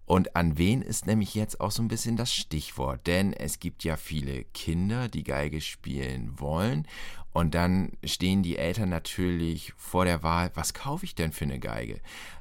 Und 0.08 0.38
an 0.38 0.58
wen 0.58 0.82
ist 0.82 1.06
nämlich 1.06 1.36
jetzt 1.36 1.60
auch 1.60 1.70
so 1.70 1.84
ein 1.84 1.90
bisschen 1.90 2.16
das 2.16 2.34
Stichwort, 2.34 3.06
denn 3.08 3.34
es 3.34 3.60
gibt 3.60 3.84
ja 3.84 3.98
viele 3.98 4.46
Kinder, 4.46 5.10
die 5.10 5.24
Geige 5.24 5.60
spielen 5.60 6.40
wollen 6.40 6.88
und 7.34 7.54
dann 7.54 7.92
stehen 8.06 8.42
die 8.42 8.58
Eltern 8.58 8.90
natürlich 8.90 9.74
vor 9.76 10.06
der 10.06 10.24
Wahl, 10.24 10.50
was 10.56 10.74
kaufe 10.74 11.06
ich 11.06 11.14
denn 11.14 11.34
für 11.34 11.44
eine 11.44 11.60
Geige? 11.60 12.00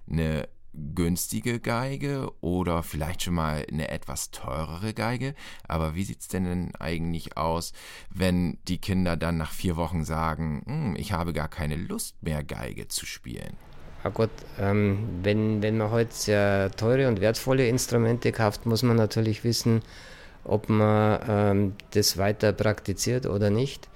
Eine 0.09 0.49
günstige 0.95 1.59
Geige 1.59 2.31
oder 2.41 2.83
vielleicht 2.83 3.23
schon 3.23 3.35
mal 3.35 3.67
eine 3.71 3.89
etwas 3.89 4.31
teurere 4.31 4.95
Geige. 4.95 5.35
Aber 5.67 5.95
wie 5.95 6.05
sieht 6.05 6.21
es 6.21 6.29
denn 6.29 6.75
eigentlich 6.77 7.37
aus, 7.37 7.73
wenn 8.11 8.59
die 8.69 8.79
Kinder 8.79 9.17
dann 9.17 9.39
nach 9.39 9.53
vier 9.53 9.77
Wochen 9.77 10.05
sagen, 10.05 10.63
hm, 10.67 10.97
ich 10.97 11.13
habe 11.13 11.33
gar 11.33 11.49
keine 11.49 11.77
Lust 11.77 12.23
mehr 12.23 12.45
Geige 12.45 12.89
zu 12.89 13.07
spielen? 13.07 13.57
Ja 14.07 14.11
gut, 14.11 14.31
ähm, 14.61 14.99
wenn, 15.25 15.63
wenn 15.63 15.79
man 15.79 15.91
heute 15.91 16.15
sehr 16.15 16.71
teure 16.71 17.09
und 17.09 17.21
wertvolle 17.21 17.67
Instrumente 17.67 18.31
kauft, 18.31 18.65
muss 18.65 18.85
man 18.85 18.97
natürlich 18.97 19.43
wissen, 19.43 19.83
ob 20.45 20.69
man 20.69 21.19
ähm, 21.29 21.73
das 21.91 22.17
weiter 22.17 22.53
praktiziert 22.53 23.27
oder 23.27 23.51
nicht. 23.51 23.89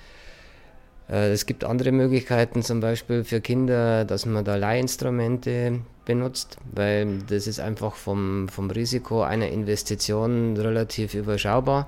Äh, 1.09 1.31
es 1.31 1.47
gibt 1.47 1.62
andere 1.62 1.93
Möglichkeiten, 1.93 2.64
zum 2.64 2.81
Beispiel 2.81 3.23
für 3.23 3.40
Kinder, 3.40 4.05
dass 4.05 4.26
man 4.26 4.45
da 4.45 4.57
Leihinstrumente 4.57 5.79
benutzt, 6.07 6.57
weil 6.73 7.19
das 7.29 7.47
ist 7.47 7.61
einfach 7.61 7.95
vom, 7.95 8.49
vom 8.49 8.69
Risiko 8.69 9.23
einer 9.23 9.47
Investition 9.47 10.57
relativ 10.57 11.14
überschaubar. 11.14 11.87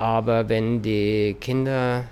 Aber 0.00 0.48
wenn 0.48 0.82
die 0.82 1.36
Kinder 1.38 2.06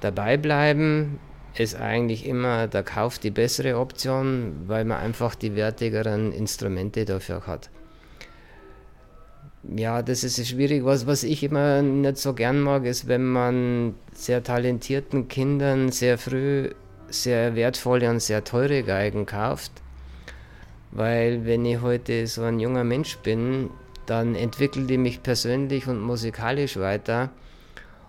dabei 0.00 0.36
bleiben, 0.36 1.20
ist 1.56 1.76
eigentlich 1.76 2.26
immer 2.26 2.66
der 2.66 2.82
Kauf 2.82 3.18
die 3.18 3.30
bessere 3.30 3.78
Option, 3.78 4.64
weil 4.66 4.84
man 4.84 4.98
einfach 4.98 5.34
die 5.34 5.54
wertigeren 5.54 6.32
Instrumente 6.32 7.04
dafür 7.04 7.46
hat. 7.46 7.70
Ja, 9.74 10.02
das 10.02 10.24
ist 10.24 10.46
schwierig. 10.46 10.84
Was, 10.84 11.06
was 11.06 11.22
ich 11.22 11.42
immer 11.42 11.80
nicht 11.80 12.18
so 12.18 12.34
gern 12.34 12.60
mag, 12.60 12.84
ist, 12.84 13.08
wenn 13.08 13.24
man 13.24 13.94
sehr 14.12 14.42
talentierten 14.42 15.28
Kindern 15.28 15.90
sehr 15.90 16.18
früh 16.18 16.70
sehr 17.08 17.54
wertvolle 17.54 18.10
und 18.10 18.20
sehr 18.20 18.44
teure 18.44 18.82
Geigen 18.82 19.26
kauft. 19.26 19.72
Weil 20.90 21.44
wenn 21.44 21.64
ich 21.64 21.80
heute 21.80 22.26
so 22.26 22.42
ein 22.42 22.60
junger 22.60 22.84
Mensch 22.84 23.18
bin, 23.18 23.70
dann 24.06 24.34
entwickle 24.34 24.86
ich 24.90 24.98
mich 24.98 25.22
persönlich 25.22 25.86
und 25.86 26.00
musikalisch 26.00 26.76
weiter 26.76 27.30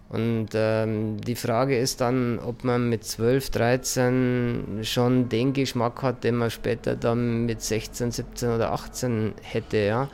und 0.10 0.50
ähm, 0.54 1.20
die 1.20 1.36
Frage 1.36 1.78
ist 1.78 2.00
dann, 2.00 2.40
ob 2.40 2.64
man 2.64 2.90
mit 2.90 3.04
12, 3.04 3.50
13 3.50 4.80
schon 4.84 5.30
den 5.30 5.54
Geschmack 5.54 6.04
hat, 6.04 6.24
den 6.24 6.36
man 6.36 6.52
später 6.52 6.96
dann 6.96 7.46
mit 7.46 7.62
16, 7.62 8.12
17 8.12 8.50
oder 8.52 8.72
18 8.72 9.34
hätte. 9.42 9.78
Ja? 9.78 10.10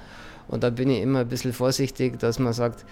Und 0.48 0.64
da 0.64 0.70
bin 0.70 0.90
ich 0.90 1.02
immer 1.02 1.20
ein 1.20 1.28
bisschen 1.28 1.52
vorsichtig, 1.52 2.20
dass 2.20 2.40
man 2.40 2.54
sagt, 2.54 2.86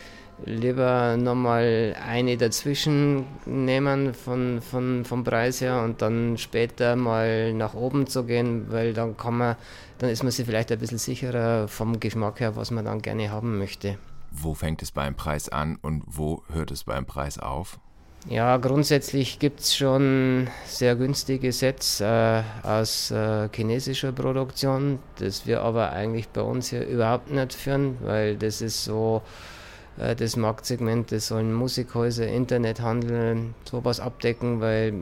lieber 0.46 1.18
nochmal 1.18 1.96
eine 2.06 2.38
dazwischen 2.38 3.26
nehmen 3.46 4.14
von, 4.14 4.62
von, 4.62 5.06
vom 5.06 5.24
Preis 5.24 5.62
her 5.62 5.82
und 5.82 6.02
dann 6.02 6.38
später 6.38 6.96
mal 6.96 7.54
nach 7.54 7.74
oben 7.74 8.08
zu 8.08 8.26
gehen, 8.26 8.66
weil 8.70 8.94
dann 8.94 9.16
kann 9.18 9.38
man, 9.38 9.56
dann 10.00 10.10
ist 10.10 10.24
man 10.24 10.32
sich 10.32 10.46
vielleicht 10.46 10.72
ein 10.72 10.80
bisschen 10.80 10.98
sicherer 10.98 11.68
vom 11.68 12.00
Geschmack 12.00 12.42
her, 12.42 12.56
was 12.56 12.72
man 12.72 12.86
dann 12.86 13.02
gerne 13.02 13.32
haben 13.32 13.58
möchte. 13.58 13.98
Wo 14.32 14.54
fängt 14.54 14.82
es 14.82 14.92
beim 14.92 15.16
Preis 15.16 15.50
an 15.50 15.78
und 15.82 16.04
wo 16.06 16.44
hört 16.52 16.72
es 16.72 16.84
beim 16.84 17.06
Preis 17.06 17.38
auf? 17.38 17.80
Ja, 18.28 18.58
grundsätzlich 18.58 19.40
gibt 19.40 19.62
es 19.62 19.76
schon 19.76 20.50
sehr 20.66 20.96
günstige 20.96 21.54
Sets 21.54 22.02
äh, 22.02 22.44
aus 22.64 23.12
äh, 23.12 23.48
chinesischer 23.54 24.12
Produktion, 24.12 25.00
das 25.20 25.48
wir 25.48 25.62
aber 25.62 25.92
eigentlich 25.92 26.28
bei 26.28 26.42
uns 26.42 26.70
hier 26.70 26.86
überhaupt 26.86 27.32
nicht 27.32 27.54
führen, 27.54 27.98
weil 28.02 28.36
das 28.36 28.62
ist 28.62 28.84
so 28.84 29.22
äh, 29.98 30.16
das 30.16 30.36
Marktsegment, 30.36 31.14
das 31.14 31.28
sollen 31.28 31.54
Musikhäuser, 31.54 32.28
Internethandel, 32.28 33.54
sowas 33.64 34.02
abdecken, 34.02 34.60
weil 34.60 34.94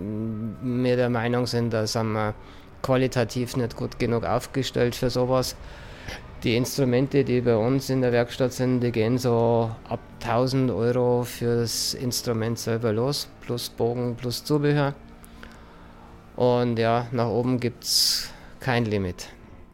wir 0.61 0.95
der 0.95 1.09
Meinung 1.09 1.47
sind, 1.47 1.73
da 1.73 1.87
sind 1.87 2.11
wir 2.11 2.35
qualitativ 2.83 3.57
nicht 3.57 3.75
gut 3.75 3.97
genug 3.97 4.25
aufgestellt 4.25 4.95
für 4.95 5.09
sowas. 5.09 5.55
Die 6.43 6.55
Instrumente, 6.55 7.23
die 7.23 7.41
bei 7.41 7.55
uns 7.55 7.89
in 7.89 8.01
der 8.01 8.11
Werkstatt 8.11 8.53
sind, 8.53 8.81
die 8.81 8.91
gehen 8.91 9.17
so 9.17 9.71
ab 9.89 9.99
1000 10.21 10.69
Euro 10.69 11.23
fürs 11.23 11.95
Instrument 11.95 12.59
selber 12.59 12.93
los, 12.93 13.27
plus 13.41 13.69
Bogen, 13.69 14.15
plus 14.15 14.43
Zubehör. 14.43 14.93
Und 16.35 16.77
ja, 16.77 17.07
nach 17.11 17.27
oben 17.27 17.59
gibt 17.59 17.83
es 17.83 18.29
kein 18.59 18.85
Limit. 18.85 19.29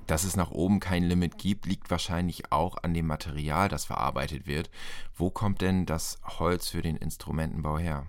Dass 0.08 0.24
es 0.24 0.38
nach 0.38 0.52
oben 0.52 0.80
kein 0.80 1.04
Limit 1.04 1.38
gibt, 1.38 1.66
liegt 1.66 1.92
wahrscheinlich 1.92 2.52
auch 2.52 2.78
an 2.82 2.94
dem 2.94 3.08
Material, 3.08 3.68
das 3.68 3.84
verarbeitet 3.84 4.48
wird. 4.48 4.70
Wo 5.16 5.30
kommt 5.30 5.62
denn 5.62 5.86
das 5.86 6.20
Holz 6.40 6.70
für 6.70 6.82
den 6.82 6.96
Instrumentenbau 6.96 7.78
her? 7.78 8.06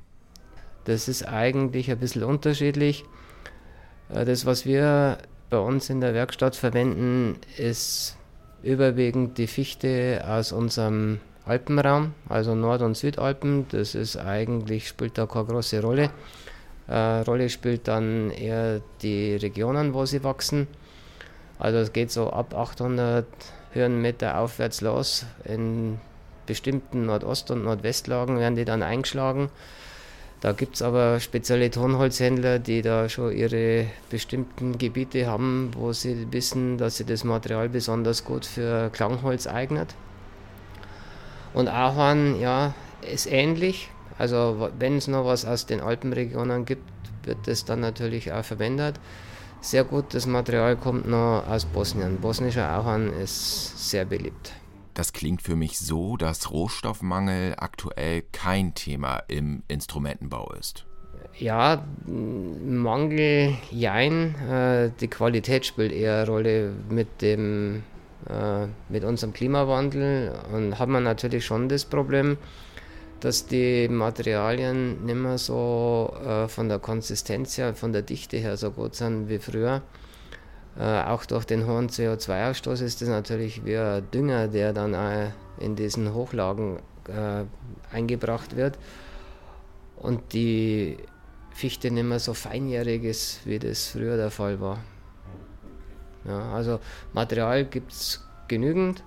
Das 0.85 1.09
ist 1.09 1.25
eigentlich 1.25 1.91
ein 1.91 1.99
bisschen 1.99 2.23
unterschiedlich. 2.23 3.05
Äh, 4.11 4.25
das, 4.25 4.47
was 4.47 4.65
wir 4.65 5.19
bei 5.51 5.59
uns 5.59 5.91
in 5.91 6.01
der 6.01 6.15
Werkstatt 6.15 6.55
verwenden, 6.55 7.41
ist 7.57 8.17
überwiegend 8.65 9.39
die 9.39 9.47
Fichte 9.47 10.25
aus 10.27 10.53
unserem 10.53 11.21
Alpenraum, 11.45 12.15
also 12.29 12.55
Nord- 12.55 12.83
und 12.83 12.97
Südalpen. 12.97 13.67
Das 13.71 13.95
ist 13.95 14.17
eigentlich, 14.17 14.89
spielt 14.89 15.19
da 15.19 15.27
keine 15.27 15.45
große 15.45 15.83
Rolle. 15.83 16.11
Äh, 16.89 17.21
Rolle 17.21 17.49
spielt 17.51 17.87
dann 17.89 18.31
eher 18.31 18.81
die 19.03 19.37
Regionen, 19.37 19.93
wo 19.95 20.07
sie 20.07 20.25
wachsen. 20.25 20.67
Also 21.59 21.79
es 21.79 21.93
geht 21.93 22.11
so 22.11 22.31
ab 22.31 22.55
800 22.55 23.27
Höhenmeter 23.73 24.39
aufwärts 24.39 24.81
los. 24.81 25.27
In 25.45 26.01
bestimmten 26.47 27.07
Nordost- 27.07 27.51
und 27.51 27.65
Nordwestlagen 27.65 28.39
werden 28.39 28.57
die 28.57 28.65
dann 28.65 28.83
eingeschlagen. 28.83 29.51
Da 30.45 30.53
gibt 30.53 30.75
es 30.75 30.83
aber 30.83 31.21
spezielle 31.21 31.71
Tonholzhändler, 31.71 32.59
die 32.59 32.83
da 32.83 33.09
schon 33.09 33.35
ihre 33.35 33.87
bestimmten 34.11 34.77
Gebiete 34.77 35.27
haben, 35.27 35.71
wo 35.75 35.95
sie 35.95 36.27
wissen, 36.33 36.77
dass 36.77 36.99
sie 36.99 37.07
das 37.07 37.25
Material 37.25 37.71
besonders 37.71 38.27
gut 38.27 38.45
für 38.45 38.91
Klangholz 38.91 39.47
eignet. 39.47 39.95
Und 41.55 41.69
Ahorn, 41.69 42.39
ja, 42.39 42.75
ist 43.11 43.25
ähnlich. 43.25 43.89
Also 44.19 44.69
wenn 44.79 44.99
es 44.99 45.09
noch 45.09 45.25
was 45.25 45.47
aus 45.47 45.65
den 45.65 45.81
Alpenregionen 45.81 46.67
gibt, 46.67 46.91
wird 47.23 47.39
das 47.47 47.65
dann 47.65 47.81
natürlich 47.81 48.31
auch 48.31 48.45
verwendet. 48.45 49.01
sehr 49.63 49.85
gutes 49.85 50.27
Material 50.27 50.77
kommt 50.77 51.09
noch 51.09 51.45
aus 51.49 51.65
Bosnien. 51.65 52.19
Bosnischer 52.21 52.79
Auhan 52.79 53.15
ist 53.15 53.89
sehr 53.89 54.05
beliebt. 54.05 54.53
Das 54.95 55.13
klingt 55.13 55.43
für 55.43 55.57
mich 55.57 55.79
so, 55.79 56.17
dass 56.17 56.51
Rohstoffmangel 56.51 57.55
aktuell 57.59 58.23
kein 58.33 58.75
Thema 58.75 59.19
im 59.29 59.65
Instrumentenbau 59.67 60.53
ist. 60.53 60.87
Ja, 61.37 61.85
Mangel, 62.07 63.55
jein. 63.73 64.37
Äh, 64.49 64.91
die 65.01 65.09
Qualität 65.09 65.67
spielt 65.67 65.93
eher 65.93 66.19
eine 66.19 66.27
Rolle 66.29 66.73
mit 66.89 67.23
dem 67.23 67.83
äh, 68.29 68.67
mit 68.89 69.05
unserem 69.05 69.33
Klimawandel 69.33 70.33
und 70.53 70.79
hat 70.79 70.89
man 70.89 71.03
natürlich 71.03 71.45
schon 71.45 71.69
das 71.69 71.85
Problem, 71.85 72.39
dass 73.21 73.47
die 73.47 73.89
Materialien 73.89 75.05
nicht 75.05 75.17
mehr 75.17 75.39
so 75.39 76.15
äh, 76.25 76.49
von 76.49 76.69
der 76.69 76.79
Konsistenz 76.79 77.59
her, 77.59 77.75
von 77.75 77.93
der 77.93 78.03
Dichte 78.03 78.37
her 78.37 78.57
so 78.57 78.71
gut 78.71 78.95
sind 78.95 79.29
wie 79.29 79.39
früher. 79.39 79.83
Äh, 80.79 81.03
auch 81.03 81.25
durch 81.25 81.45
den 81.45 81.67
hohen 81.67 81.89
CO2-Ausstoß 81.89 82.83
ist 82.83 83.01
das 83.01 83.09
natürlich 83.09 83.65
wie 83.65 83.77
ein 83.77 84.09
Dünger, 84.11 84.49
der 84.49 84.73
dann 84.73 84.95
auch 84.95 85.31
in 85.61 85.77
diesen 85.77 86.13
Hochlagen 86.15 86.81
äh, 87.09 87.45
eingebracht 87.93 88.57
wird. 88.57 88.79
Und 89.97 90.33
die 90.33 90.99
Fichte 91.53 91.91
nicht 91.91 92.05
mehr 92.05 92.19
so 92.19 92.35
feinjährig 92.35 93.05
ist, 93.05 93.47
wie 93.47 93.59
das 93.59 93.89
früher 93.89 94.17
der 94.17 94.31
Fall 94.31 94.61
war. 94.61 94.81
Ja, 96.25 96.53
also 96.53 96.81
Material 97.13 97.65
gibt 97.65 97.93
es 97.93 98.27
genügend, 98.49 99.05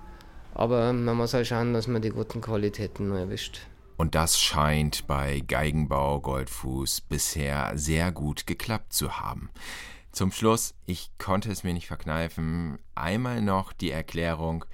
aber 0.54 0.92
man 0.92 1.16
muss 1.16 1.34
halt 1.34 1.46
schauen, 1.46 1.74
dass 1.74 1.86
man 1.86 2.00
die 2.00 2.10
guten 2.10 2.40
Qualitäten 2.40 3.08
nur 3.08 3.18
erwischt. 3.18 3.60
Und 3.96 4.14
das 4.14 4.40
scheint 4.40 5.06
bei 5.08 5.40
Geigenbau 5.46 6.20
Goldfuß 6.20 7.00
bisher 7.02 7.72
sehr 7.74 8.12
gut 8.12 8.46
geklappt 8.46 8.92
zu 8.92 9.18
haben. 9.18 9.50
Zum 10.18 10.32
Schluss, 10.32 10.74
ich 10.84 11.12
konnte 11.18 11.48
es 11.48 11.62
mir 11.62 11.72
nicht 11.72 11.86
verkneifen, 11.86 12.80
einmal 12.96 13.40
noch 13.40 13.72
die 13.72 13.92
Erklärung, 13.92 14.64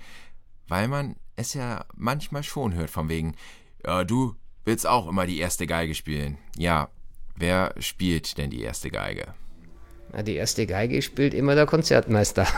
weil 0.69 0.89
man 0.89 1.17
es 1.37 1.53
ja 1.53 1.85
manchmal 1.95 2.43
schon 2.43 2.73
hört, 2.75 2.89
von 2.89 3.11
wegen, 3.11 3.37
ja, 3.85 4.05
du 4.05 4.37
willst 4.65 4.87
auch 4.87 5.07
immer 5.07 5.27
die 5.27 5.37
erste 5.37 5.67
Geige 5.67 5.95
spielen. 5.95 6.39
Ja, 6.57 6.89
wer 7.37 7.75
spielt 7.79 8.39
denn 8.39 8.49
die 8.49 8.63
erste 8.63 8.91
Geige? 8.91 9.35
Die 10.27 10.37
erste 10.37 10.65
Geige 10.65 11.03
spielt 11.03 11.35
immer 11.35 11.55
der 11.55 11.67
Konzertmeister. 11.67 12.47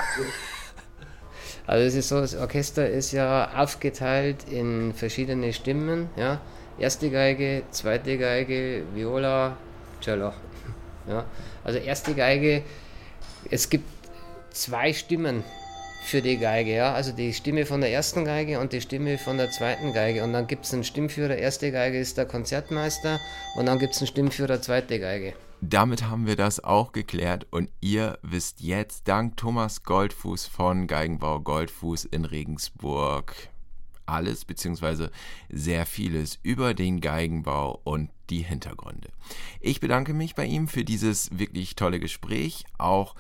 Also 1.67 1.85
es 1.85 1.95
ist 1.97 2.11
so, 2.11 2.21
das 2.21 2.37
Orchester 2.37 2.89
ist 2.89 3.11
ja 3.11 3.61
aufgeteilt 3.61 4.45
in 4.49 4.95
verschiedene 4.95 5.53
Stimmen. 5.53 6.09
Ja? 6.17 6.41
Erste 6.79 7.11
Geige, 7.11 7.65
zweite 7.73 8.17
Geige, 8.19 8.85
Viola, 8.95 9.57
Cello. 10.01 10.33
Ja? 11.09 11.25
Also 11.65 11.79
erste 11.79 12.15
Geige, 12.15 12.63
es 13.51 13.71
gibt 13.71 13.89
zwei 14.51 14.93
Stimmen 14.93 15.45
für 16.03 16.23
die 16.23 16.39
Geige, 16.39 16.75
ja. 16.75 16.95
Also 16.95 17.13
die 17.13 17.33
Stimme 17.33 17.67
von 17.67 17.81
der 17.81 17.91
ersten 17.91 18.25
Geige 18.25 18.61
und 18.61 18.73
die 18.73 18.81
Stimme 18.81 19.19
von 19.19 19.39
der 19.39 19.51
zweiten 19.51 19.93
Geige. 19.93 20.23
Und 20.23 20.33
dann 20.33 20.47
gibt 20.47 20.65
es 20.65 20.73
einen 20.73 20.85
Stimmführer, 20.85 21.37
erste 21.37 21.73
Geige 21.73 21.99
ist 21.99 22.17
der 22.17 22.27
Konzertmeister 22.27 23.21
und 23.57 23.67
dann 23.67 23.79
gibt 23.79 23.95
es 23.95 24.01
einen 24.01 24.07
Stimmführer, 24.07 24.63
zweite 24.63 25.01
Geige. 25.01 25.35
Damit 25.61 26.05
haben 26.05 26.27
wir 26.27 26.37
das 26.37 26.63
auch 26.63 26.93
geklärt 26.93 27.47
und 27.51 27.71
ihr 27.81 28.19
wisst 28.23 28.61
jetzt 28.61 29.09
dank 29.09 29.37
Thomas 29.37 29.83
Goldfuß 29.83 30.47
von 30.47 30.87
Geigenbau 30.87 31.41
Goldfuß 31.41 32.05
in 32.05 32.25
Regensburg 32.25 33.35
alles 34.07 34.45
bzw. 34.45 35.09
sehr 35.49 35.87
vieles 35.87 36.39
über 36.43 36.75
den 36.75 37.01
Geigenbau 37.01 37.81
und 37.85 38.11
die 38.31 38.43
Hintergründe. 38.43 39.09
Ich 39.61 39.81
bedanke 39.81 40.15
mich 40.15 40.35
bei 40.35 40.47
ihm 40.47 40.69
für 40.69 40.85
dieses 40.85 41.39
wirklich 41.39 41.77
tolle 41.77 42.01
Gespräch. 42.01 42.65
Auch 42.79 43.15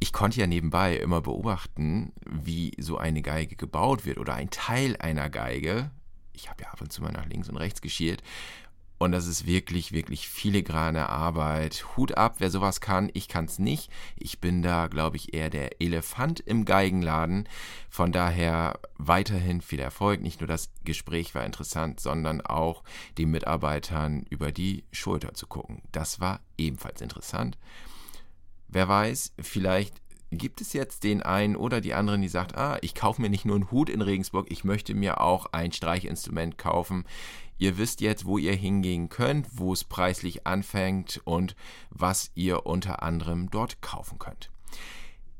ich 0.00 0.12
konnte 0.12 0.40
ja 0.40 0.46
nebenbei 0.46 0.96
immer 0.96 1.20
beobachten, 1.20 2.12
wie 2.26 2.72
so 2.78 2.98
eine 2.98 3.22
Geige 3.22 3.56
gebaut 3.56 4.04
wird 4.04 4.18
oder 4.18 4.34
ein 4.34 4.50
Teil 4.50 4.96
einer 4.98 5.30
Geige. 5.30 5.90
Ich 6.32 6.50
habe 6.50 6.62
ja 6.64 6.70
ab 6.70 6.80
und 6.80 6.92
zu 6.92 7.00
mal 7.00 7.12
nach 7.12 7.26
links 7.26 7.48
und 7.48 7.56
rechts 7.56 7.80
geschielt. 7.80 8.22
Und 8.98 9.12
das 9.12 9.26
ist 9.26 9.46
wirklich, 9.46 9.92
wirklich 9.92 10.28
filigrane 10.28 11.08
Arbeit. 11.08 11.84
Hut 11.96 12.16
ab, 12.16 12.36
wer 12.38 12.50
sowas 12.50 12.80
kann. 12.80 13.10
Ich 13.12 13.28
kann 13.28 13.46
es 13.46 13.58
nicht. 13.58 13.90
Ich 14.16 14.40
bin 14.40 14.62
da, 14.62 14.86
glaube 14.86 15.16
ich, 15.16 15.34
eher 15.34 15.50
der 15.50 15.80
Elefant 15.80 16.40
im 16.40 16.64
Geigenladen. 16.64 17.48
Von 17.90 18.12
daher 18.12 18.78
weiterhin 18.96 19.60
viel 19.60 19.80
Erfolg. 19.80 20.20
Nicht 20.20 20.40
nur 20.40 20.48
das 20.48 20.70
Gespräch 20.84 21.34
war 21.34 21.44
interessant, 21.44 22.00
sondern 22.00 22.40
auch 22.40 22.84
den 23.18 23.30
Mitarbeitern 23.30 24.24
über 24.30 24.52
die 24.52 24.84
Schulter 24.92 25.34
zu 25.34 25.48
gucken. 25.48 25.82
Das 25.90 26.20
war 26.20 26.40
ebenfalls 26.56 27.00
interessant. 27.00 27.58
Wer 28.68 28.88
weiß, 28.88 29.32
vielleicht 29.40 30.00
gibt 30.30 30.60
es 30.60 30.72
jetzt 30.72 31.04
den 31.04 31.22
einen 31.22 31.56
oder 31.56 31.80
die 31.80 31.94
anderen, 31.94 32.22
die 32.22 32.28
sagt, 32.28 32.56
ah, 32.56 32.78
ich 32.82 32.94
kaufe 32.94 33.22
mir 33.22 33.30
nicht 33.30 33.44
nur 33.44 33.56
einen 33.56 33.70
Hut 33.70 33.88
in 33.88 34.02
Regensburg, 34.02 34.46
ich 34.50 34.64
möchte 34.64 34.94
mir 34.94 35.20
auch 35.20 35.46
ein 35.52 35.72
Streichinstrument 35.72 36.58
kaufen. 36.58 37.04
Ihr 37.58 37.78
wisst 37.78 38.00
jetzt, 38.00 38.24
wo 38.24 38.38
ihr 38.38 38.54
hingehen 38.54 39.08
könnt, 39.08 39.46
wo 39.58 39.72
es 39.72 39.84
preislich 39.84 40.46
anfängt 40.46 41.20
und 41.24 41.54
was 41.90 42.30
ihr 42.34 42.66
unter 42.66 43.02
anderem 43.02 43.50
dort 43.50 43.80
kaufen 43.80 44.18
könnt. 44.18 44.50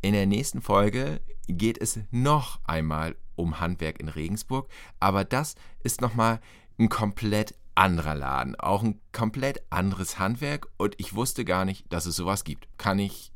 In 0.00 0.12
der 0.12 0.26
nächsten 0.26 0.60
Folge 0.60 1.20
geht 1.48 1.78
es 1.78 1.98
noch 2.10 2.60
einmal 2.64 3.16
um 3.36 3.60
Handwerk 3.60 4.00
in 4.00 4.08
Regensburg, 4.08 4.68
aber 5.00 5.24
das 5.24 5.54
ist 5.82 6.00
nochmal 6.00 6.40
ein 6.78 6.88
komplett 6.88 7.54
anderer 7.74 8.14
Laden, 8.14 8.54
auch 8.56 8.82
ein 8.82 9.00
komplett 9.12 9.62
anderes 9.70 10.18
Handwerk 10.18 10.68
und 10.76 10.94
ich 10.98 11.14
wusste 11.14 11.44
gar 11.44 11.64
nicht, 11.64 11.92
dass 11.92 12.06
es 12.06 12.16
sowas 12.16 12.44
gibt. 12.44 12.68
Kann 12.78 12.98
ich 12.98 13.32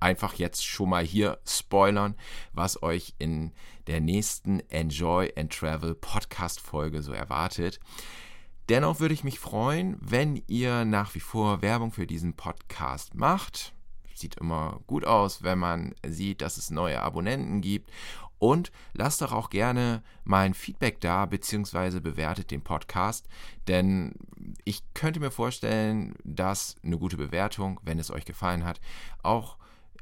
einfach 0.00 0.34
jetzt 0.34 0.64
schon 0.64 0.90
mal 0.90 1.04
hier 1.04 1.38
spoilern, 1.46 2.14
was 2.52 2.82
euch 2.82 3.14
in 3.18 3.52
der 3.86 4.00
nächsten 4.00 4.60
Enjoy 4.70 5.32
and 5.36 5.52
Travel 5.52 5.94
Podcast 5.94 6.60
Folge 6.60 7.02
so 7.02 7.12
erwartet. 7.12 7.80
Dennoch 8.68 8.98
würde 8.98 9.14
ich 9.14 9.24
mich 9.24 9.38
freuen, 9.38 9.96
wenn 10.00 10.42
ihr 10.48 10.84
nach 10.84 11.14
wie 11.14 11.20
vor 11.20 11.62
Werbung 11.62 11.92
für 11.92 12.06
diesen 12.06 12.34
Podcast 12.34 13.14
macht. 13.14 13.72
Sieht 14.14 14.36
immer 14.36 14.80
gut 14.86 15.04
aus, 15.04 15.42
wenn 15.42 15.58
man 15.58 15.94
sieht, 16.04 16.40
dass 16.40 16.56
es 16.56 16.70
neue 16.70 17.00
Abonnenten 17.02 17.60
gibt 17.60 17.90
und 18.38 18.70
lasst 18.92 19.22
doch 19.22 19.32
auch 19.32 19.50
gerne 19.50 20.02
mein 20.24 20.54
Feedback 20.54 21.00
da, 21.00 21.26
beziehungsweise 21.26 22.00
bewertet 22.00 22.50
den 22.50 22.62
Podcast, 22.62 23.28
denn 23.68 24.14
ich 24.64 24.82
könnte 24.94 25.20
mir 25.20 25.30
vorstellen, 25.30 26.14
dass 26.24 26.76
eine 26.82 26.98
gute 26.98 27.16
Bewertung, 27.16 27.80
wenn 27.84 27.98
es 27.98 28.10
euch 28.10 28.24
gefallen 28.24 28.64
hat, 28.64 28.80
auch 29.22 29.56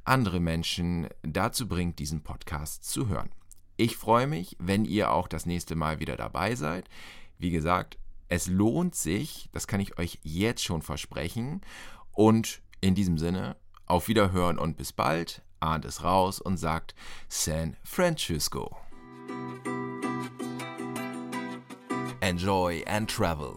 andere 0.05 0.41
Menschen 0.41 1.09
dazu 1.23 1.69
bringt, 1.69 1.99
diesen 1.99 2.23
Podcast 2.23 2.85
zu 2.85 3.09
hören. 3.09 3.31
Ich 3.77 3.97
freue 3.97 4.27
mich, 4.27 4.57
wenn 4.61 4.85
ihr 4.85 5.11
auch 5.11 5.29
das 5.29 5.47
nächste 5.47 5.75
Mal 5.75 5.99
wieder 5.99 6.17
dabei 6.17 6.55
seid. 6.55 6.89
Wie 7.39 7.51
gesagt, 7.51 7.99
es 8.29 8.47
lohnt 8.47 8.95
sich, 8.95 9.49
das 9.53 9.67
kann 9.67 9.81
ich 9.81 9.99
euch 9.99 10.21
jetzt 10.23 10.63
schon 10.63 10.83
versprechen. 10.83 11.61
Und 12.13 12.63
in 12.81 12.95
diesem 12.95 13.19
Sinne, 13.19 13.57
auf 13.87 14.09
Wiederhören 14.09 14.59
und 14.59 14.77
bis 14.77 14.93
bald 14.93 15.43
ahnt 15.61 15.85
es 15.85 16.03
raus 16.03 16.41
und 16.41 16.57
sagt 16.57 16.95
San 17.29 17.77
Francisco. 17.83 18.77
Enjoy 22.21 22.85
and 22.87 23.11
Travel. 23.11 23.57